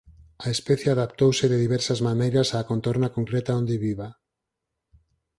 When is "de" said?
1.51-1.57